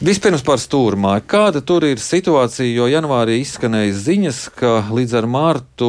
[0.00, 1.26] Vispirms par stūrmāju.
[1.28, 2.64] Kāda tur ir situācija?
[2.72, 5.88] Jo janvārī izskanēja ziņas, ka līdz ar mārtu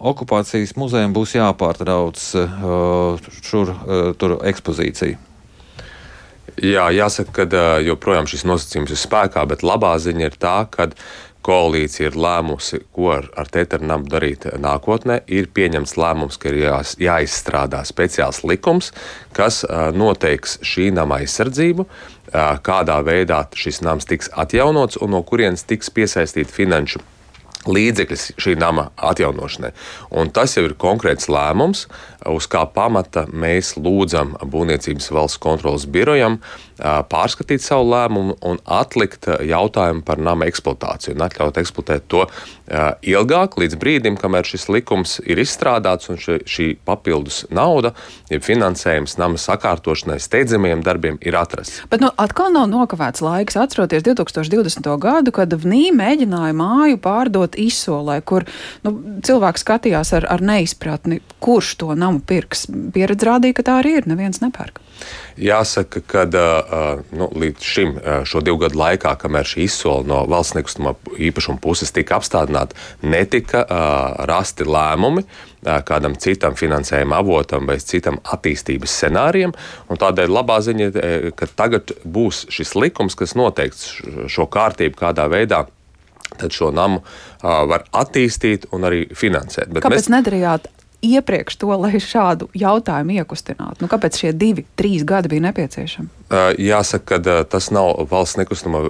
[0.00, 5.20] okupācijas muzejam būs jāpārtrauc uh, šur, uh, ekspozīcija.
[6.56, 10.88] Jā, jāsaka, ka uh, joprojām šis nosacījums ir spēkā, bet labā ziņa ir tā, ka
[11.46, 15.20] koalīcija ir lēmusi, ko ar, ar Tēternamu darīt nākotnē.
[15.32, 18.92] Ir pieņemts lēmums, ka ir jā, jāizstrādā speciāls likums,
[19.36, 21.88] kas uh, noteiks šī nama aizsardzību
[22.30, 27.00] kādā veidā šis nams tiks atjaunots un no kurienes tiks piesaistīti finanšu
[27.68, 29.72] līdzekļus šī nama atjaunošanai.
[30.16, 31.86] Un tas jau ir konkrēts lēmums,
[32.30, 36.38] uz kā pamata mēs lūdzam Būvniecības valsts kontrolas birojam
[36.80, 42.26] pārskatīt savu lēmumu un atlikt jautājumu par nama eksploatāciju un atļaut eksploatēt to
[43.06, 47.92] ilgāk, līdz brīdim, kamēr šis likums ir izstrādāts un šī, šī papildus nauda,
[48.30, 51.82] ja finansējums nama sakārtošanai, steidzamiem darbiem ir atrasts.
[51.90, 53.58] Bet nu, atkal nav nokavēts laiks.
[53.60, 54.90] Atceroties 2020.
[55.02, 58.46] gadu, kad VNī mēģināja māju pārdot izsolē, kur
[58.86, 58.94] nu,
[59.26, 62.68] cilvēks skatījās ar, ar neizpratni, kurš to namu pirks.
[62.94, 64.08] Pieredze rādīja, ka tā arī ir.
[64.10, 64.80] Neviens nepērk.
[65.40, 66.26] Jāsaka, ka
[67.12, 67.94] nu, līdz šim
[68.28, 70.94] šo divu gadu laikā, kamēr šī izsole no valsts nekustamā
[71.30, 73.64] īpašuma puses tika apstādināta, netika
[74.30, 75.26] rasti lēmumi
[75.60, 79.52] kādam citam finansējuma avotam vai citam attīstības scenārijam.
[79.90, 83.90] Tādēļ labā ziņa ir, ka tagad būs šis likums, kas noteiks
[84.32, 85.66] šo kārtību, kādā veidā
[86.40, 89.72] tad šo namu uh, var attīstīt un arī finansēt.
[89.72, 90.70] Bet Kāpēc mēs nedarījāt
[91.02, 93.82] iepriekš to, lai šādu jautājumu iekustinātu?
[93.82, 96.08] Nu, kāpēc šie divi, trīs gadi bija nepieciešami?
[96.60, 98.82] Jāsaka, ka tas nav valsts nekustama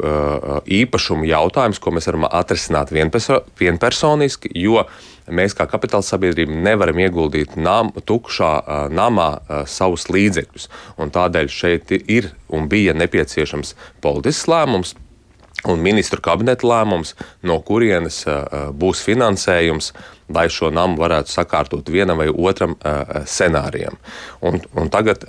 [0.66, 4.84] īpašuma jautājums, ko mēs varam atrisināt vienpersoniski, jo
[5.30, 9.28] mēs kā kapitāla sabiedrība nevaram ieguldīt nam, tukšā namā
[9.70, 10.66] savus līdzekļus.
[10.98, 14.96] Tādēļ šeit ir un bija nepieciešams politisks lēmums
[15.68, 18.22] un ministru kabineta lēmums, no kurienes
[18.80, 19.92] būs finansējums,
[20.30, 22.76] lai šo namu varētu sakārtot vienam vai otram
[23.26, 23.96] scenārijam.
[24.46, 25.24] Un, un tagad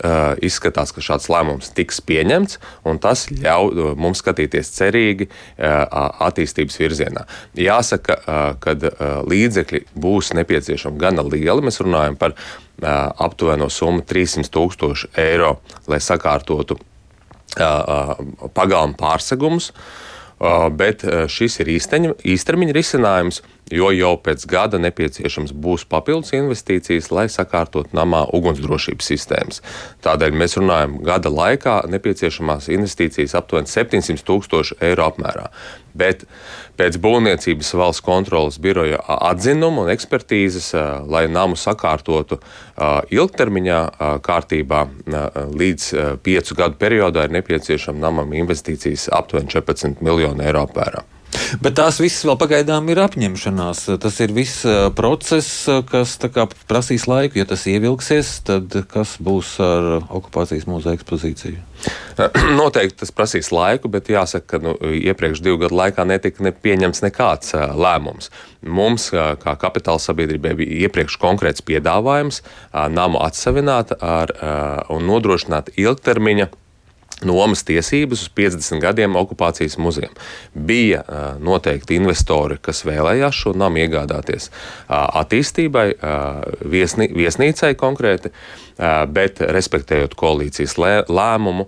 [0.45, 5.27] izskatās, ka šāds lēmums tiks pieņemts, un tas ļauj mums skatīties cerīgi
[5.57, 7.25] attīstības virzienā.
[7.57, 8.19] Jāsaka,
[8.61, 8.75] ka
[9.25, 11.65] līdzekļi būs nepieciešami gana lieli.
[11.65, 12.37] Mēs runājam par
[12.81, 15.55] aptuveno summu 300 tūkstoši eiro,
[15.89, 16.77] lai sakārtotu
[17.57, 19.73] pagalmu pārsegumus.
[20.73, 23.41] Bet šis ir īsteņa, īstermiņa risinājums,
[23.71, 29.61] jo jau pēc gada nepieciešams būs papildus investīcijas, lai sakārtot namā ugunsdrošības sistēmas.
[30.01, 35.51] Tādēļ mēs runājam, gada laikā nepieciešamās investīcijas aptuveni 700 tūkstoši eiro apmērā.
[35.97, 36.25] Bet
[36.79, 38.99] pēc būvniecības valsts kontrolas biroja
[39.31, 40.71] atzinuma un ekspertīzes,
[41.11, 42.39] lai namu sakārtotu
[43.11, 43.79] ilgtermiņā
[44.25, 44.83] kārtībā,
[45.61, 45.89] līdz
[46.23, 51.03] piecu gadu periodā ir nepieciešama namam investīcijas aptuveni 14 miljonu eiro apmērā.
[51.59, 53.83] Bet tās visas vēl pagaidām ir apņemšanās.
[53.99, 54.63] Tas ir viss
[54.95, 57.41] process, kas kā, prasīs laiku.
[57.41, 61.59] Ja tas ievilksies, tad kas būs ar okupācijas muzeja ekspozīciju?
[62.61, 67.03] Noteikti tas prasīs laiku, bet jāsaka, ka nu, iepriekš divu gadu laikā netika ne pieņemts
[67.03, 68.31] nekāds lēmums.
[68.61, 72.43] Mums, kā kapitāla sabiedrībai, bija iepriekš konkrēts piedāvājums
[72.93, 74.35] namu atsavināt ar,
[74.93, 76.51] un nodrošināt ilgtermiņa
[77.27, 80.13] nomas tiesības uz 50 gadiem okupācijas muzejam.
[80.53, 88.31] Bija uh, noteikti investori, kas vēlējās šo namu iegādāties uh, attīstībai, uh, viesnī, viesnīcai konkrēti,
[89.13, 91.67] bet respektējot koalīcijas lē, lēmumu.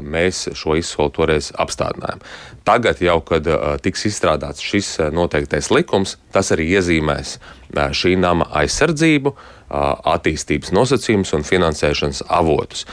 [0.00, 2.22] Mēs šo izsoli toreiz apstādinājām.
[2.64, 3.44] Tagad, jau, kad
[3.84, 7.36] tiks izstrādāts šis noteiktais likums, tas arī iezīmēs
[7.76, 9.34] šī nama aizsardzību,
[10.08, 12.86] attīstības nosacījumus un finansēšanas avotus.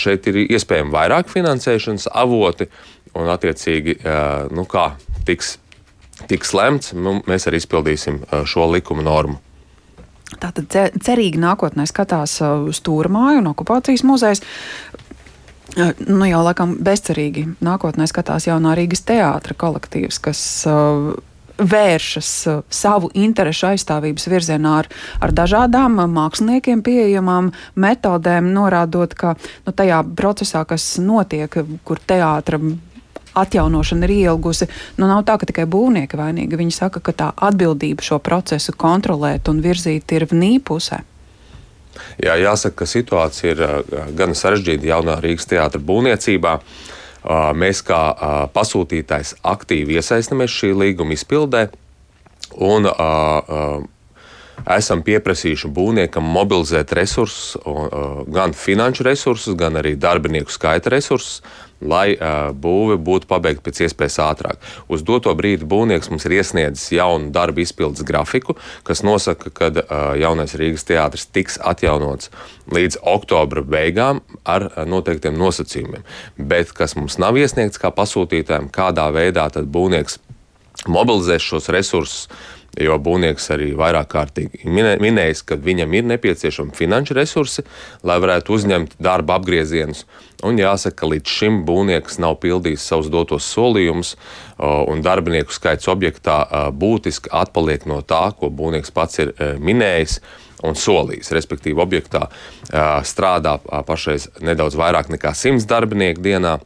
[0.00, 2.70] Šeit ir iespējami vairāk finansēšanas avoti,
[3.16, 3.98] un attiecīgi
[4.56, 4.94] nu, kā
[5.28, 5.58] tiks,
[6.30, 9.42] tiks lemts, nu, mēs arī izpildīsim šo likuma normu.
[10.40, 10.72] Tātad
[11.04, 14.42] cerīgi nākotnē skatās uz Stūrmāju un okupācijas muzejs.
[15.76, 20.40] Nu, jau laikam bezcerīgi nākotnē skatās jaunā Rīgas teātra kolektīvs, kas
[20.70, 21.10] uh,
[21.60, 24.88] vēršas uh, savu interesu aizstāvības virzienā ar,
[25.20, 32.60] ar dažādām māksliniekiem pieejamām metodēm, norādot, ka nu, tajā procesā, kas notiek, kur teātra
[33.36, 34.70] atjaunošana ir ielgusi.
[34.96, 36.56] Nu, nav tā, ka tikai būvnieki vainīgi.
[36.56, 41.02] Viņi saka, ka tā atbildība šo procesu kontrolēt un virzīt ir vnī pusē.
[42.22, 46.58] Jā, jāsaka, ka situācija ir uh, gan sarežģīta jaunā Rīgas teātra būvniecībā.
[46.60, 46.92] Uh,
[47.58, 47.98] Mēs kā
[48.54, 51.64] pasūtītājs aktīvi iesaistamies šī līguma izpildē.
[52.62, 52.86] Un,
[54.74, 57.54] esam pieprasījuši būvniekam mobilizēt resursus,
[58.32, 61.42] gan finanšu resursus, gan arī darbinieku skaita resursus,
[61.80, 64.62] lai uh, būve būtu pabeigta pēc iespējas ātrāk.
[64.88, 70.14] Uz doto brīdi būvnieks mums ir iesniedzis jaunu darbu izpildes grafiku, kas nosaka, ka uh,
[70.16, 72.30] jaunais Rīgas teātris tiks atjaunots
[72.72, 76.06] līdz oktobra beigām ar uh, noteiktiem nosacījumiem.
[76.38, 80.20] Bet kas mums nav iesniegts kā pasūtītājiem, kādā veidā tad būvnieks
[80.88, 82.28] mobilizēs šos resursus
[82.80, 87.64] jo būvnieks arī vairāk kārtīgi minējis, ka viņam ir nepieciešami finanšu resursi,
[88.06, 90.04] lai varētu uzņemt darba apgriezienus.
[90.44, 94.14] Un jāsaka, ka līdz šim būvnieks nav pildījis savus dotos solījumus,
[94.60, 96.42] un darbinieku skaits objektā
[96.76, 100.20] būtiski atpaliek no tā, ko būvnieks pats ir e, minējis
[100.66, 101.32] un solījis.
[101.36, 102.26] Respektīvi, objektā
[103.08, 103.56] strādā
[103.88, 106.58] pašreiz nedaudz vairāk nekā 100 darbinieku dienā.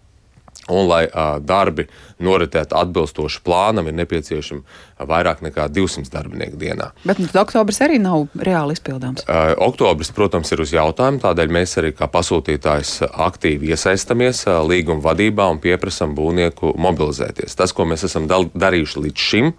[0.71, 1.87] Un, lai uh, darbi
[2.23, 6.91] noritētu atbilstoši plānam, ir nepieciešama vairāk nekā 200 darbinieku dienā.
[7.09, 9.27] Bet nu, oktobris arī nav reāli izpildāms.
[9.27, 11.23] Uh, oktobris, protams, ir uz jautājumu.
[11.25, 17.59] Tādēļ mēs arī kā pasūtītājs aktīvi iesaistamies uh, līguma vadībā un pieprasām būvnieku mobilizēties.
[17.59, 19.55] Tas, ko mēs esam darījuši līdz šim,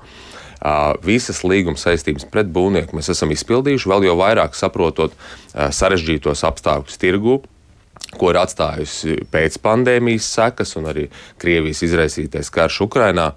[0.61, 5.15] Uh, visas līguma saistības pret būvnieku mēs esam izpildījuši, vēl jau vairāk saprotot
[5.57, 7.39] sarežģītos apstākļus tirgū,
[8.17, 11.09] ko ir atstājusi pēc pandēmijas sekas un arī
[11.41, 13.31] Krievijas izraisītais karš Ukrainā.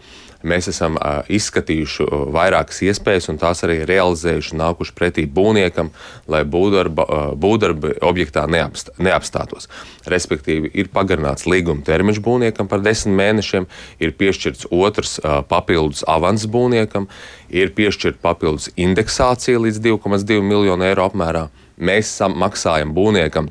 [0.44, 0.98] Mēs esam
[1.32, 2.04] izskatījuši
[2.34, 5.88] vairākas iespējas, un tās arī realizējuši, nākuši pretī būvniekam,
[6.28, 9.70] lai būvdarbi objektā neapst, neapstātos.
[10.04, 13.64] Respektīvi, ir pagarināts līguma termiņš būvniekam par desmit mēnešiem,
[14.04, 15.16] ir piešķirts otrs
[15.48, 17.08] papildus avans būvniekam,
[17.48, 21.48] ir piešķirta papildus indeksācija līdz 2,2 miljonu eiro apmērā.
[21.80, 23.48] Mēs maksājam būvniekam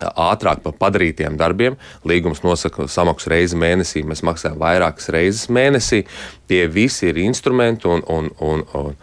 [0.00, 1.76] ātrāk par padarītiem darbiem.
[2.08, 6.04] Līgums nosaka samaksu reizi mēnesī, mēs maksājam vairākas reizes mēnesī.
[6.50, 8.94] Tie visi ir instrumenti un, un, un, un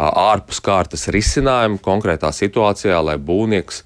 [0.00, 3.82] ārpus kārtas risinājumi konkrētā situācijā, lai būvnieks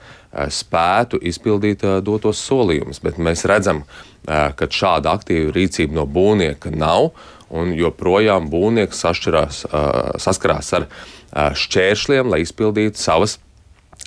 [0.50, 3.00] spētu izpildīt dotos solījumus.
[3.04, 3.84] Bet mēs redzam,
[4.26, 7.12] ka šāda aktīva rīcība no būvnieka nav,
[7.54, 10.88] un joprojām būvnieks saskarās ar
[11.34, 13.38] šķēršļiem, lai izpildītu savas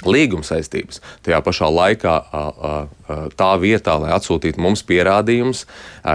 [0.06, 1.02] līguma saistības.
[1.26, 2.16] Tajā pašā laikā
[3.40, 5.64] tā vietā, lai atsūtītu mums pierādījumus,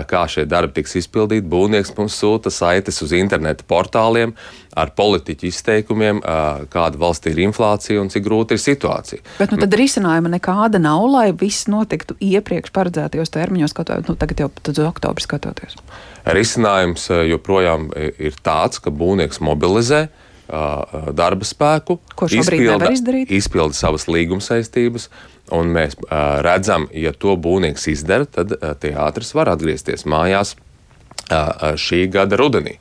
[0.07, 4.37] kā šie darbi tiks izpildīti, būvnieks mums sūta saites uz interneta portāliem
[4.79, 6.23] ar politiķu izteikumiem,
[6.73, 9.25] kāda valstī ir inflācija un cik grūta ir situācija.
[9.41, 14.47] Bet nu, tad risinājuma nekāda nav, lai viss notiktu iepriekš paredzētajos termiņos, kaut nu, tagad
[14.47, 15.77] jau uz oktobru skatoties.
[16.23, 20.07] Risinājums joprojām ir tāds, ka būvnieks mobilizē
[20.49, 21.99] darba spēku,
[22.29, 22.91] izpilda,
[23.29, 25.09] izpilda savas līguma saistības.
[25.53, 25.99] Un mēs
[26.45, 30.55] redzam, ja to būvnieks izdara, tad teātris var atgriezties mājās
[31.83, 32.79] šī gada rudenī.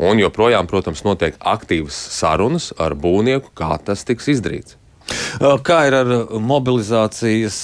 [0.00, 4.76] Un joprojām, protams, notiek aktīvas sarunas ar būvnieku, kā tas tiks izdarīts.
[5.66, 7.58] Kā ir ar mobilizācijas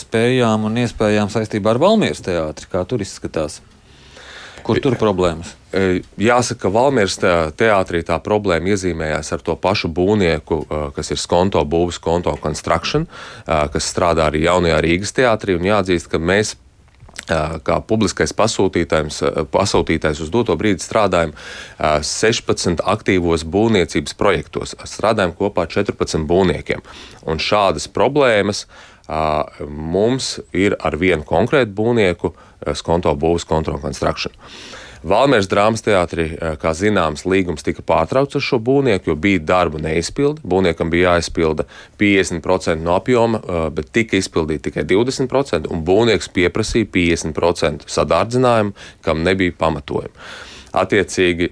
[0.00, 2.68] spējām un iespējām saistībā ar Valmieras teātri?
[2.72, 3.60] Kā tur izskatās?
[4.68, 5.54] Kur tur problēmas?
[5.72, 7.16] E, jāsaka, ka Valmieras
[7.56, 13.08] teātrī tā problēma iezīmējās ar to pašu būvnieku, e, kas ir Skonto būvs, Skonto Construction,
[13.08, 15.56] e, kas strādā arī jaunajā Rīgas teātrī.
[15.68, 16.56] Jāatzīst, ka mēs
[17.28, 19.18] kā publiskais pasūtītājs,
[19.52, 21.34] pasūtītājs uz doto brīdi strādājam
[21.76, 24.76] 16 aktīvos būvniecības projektos.
[24.88, 26.80] Strādājam kopā ar 14 būvniekiem.
[27.28, 28.64] Un šādas problēmas
[29.08, 32.34] mums ir ar vienu konkrētu būvnieku,
[32.74, 34.34] Skonto būvs, Skonto Construction.
[35.06, 39.78] Valmērs drāmas teātrī, eh, kā zināms, līgums tika pārtraukts ar šo būvnieku, jo bija darbu
[39.78, 40.42] neizpildi.
[40.42, 41.66] Būvniekam bija jāizpilda
[41.98, 49.22] 50% no apjoma, eh, bet tika izpildīti tikai 20%, un būvnieks pieprasīja 50% sadārdzinājumu, kam
[49.22, 50.10] nebija pamatojuma.
[50.74, 51.50] Attiecīgi,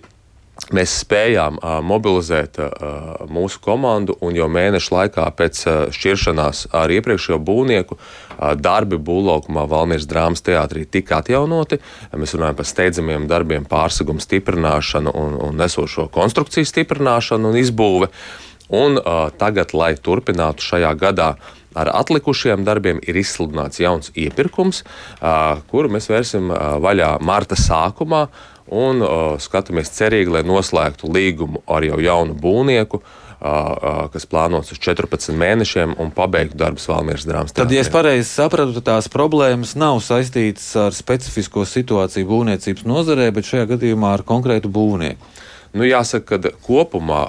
[0.74, 6.92] mēs spējām uh, mobilizēt uh, mūsu komandu, un jau mēneša laikā pēc uh, šķiršanās ar
[6.96, 11.78] iepriekšējo būvnieku uh, darbi būvlaukumā Valmīras drāmas teātrī tika atjaunoti.
[12.16, 18.10] Mēs runājam par steidzamiem darbiem, pārsegumu stiprināšanu un, un nesošo konstrukciju stiprināšanu un izbūvi.
[18.74, 21.36] Un, uh, tagad, lai turpinātu šajā gadā
[21.76, 28.26] ar atlikušajiem darbiem ir izsludināts jauns iepirkums, uh, kuru mēs vērsim uh, vaļā marta sākumā
[28.72, 33.02] un uh, skatāmies cerīgi, lai noslēgtu līgumu ar jau jaunu būvnieku.
[33.36, 37.52] Uh, uh, kas plānots uz 14 mēnešiem un pabeigtu darbus Valmīras drāmas.
[37.52, 43.28] Tad, ja es pareizi sapratu, tad tās problēmas nav saistītas ar specifisko situāciju būvniecības nozarē,
[43.36, 45.36] bet šajā gadījumā ar konkrētu būvnieku.
[45.74, 47.22] Nu, jāsaka, ka kopumā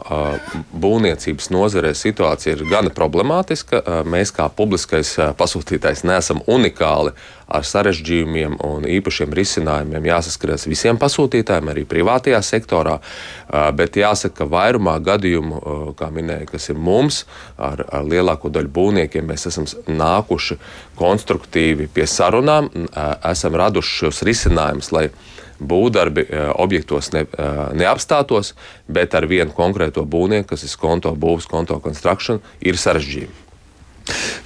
[0.71, 3.81] būvniecības nozarē situācija ir gana problemātiska.
[4.07, 7.15] Mēs, kā publiskais pasūtītājs, neesam unikāli
[7.47, 10.09] ar sarežģījumiem un īpašiem risinājumiem.
[10.09, 12.97] Jāsaskaras visiem pasūtītājiem, arī privātajā sektorā.
[13.77, 15.61] Bet jāsaka, ka vairumā gadījumu,
[15.99, 17.23] kā minēja, kas ir mums,
[17.55, 20.59] ar, ar lielāko daļu būvniekiem, mēs esam nākuši
[20.99, 22.69] konstruktīvi pie sarunām,
[23.31, 24.93] esam raduši šos risinājumus
[25.59, 28.53] būvdarbi eh, objektos ne, eh, neapstātos,
[28.87, 33.43] bet ar vienu konkrēto būvnieku, kas ir konto būvs, konto construction, ir sarežģījumi.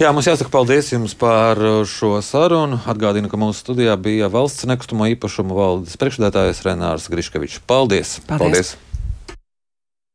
[0.02, 2.82] Jā, mums jāsaka paldies jums par eh, šo sarunu.
[2.90, 7.62] Atgādinu, ka mūsu studijā bija valsts nekustamo īpašumu valdes priekšstādātājs Renārs Griškevičs.
[7.70, 8.20] Paldies!
[8.28, 8.48] paldies.
[8.48, 8.78] paldies.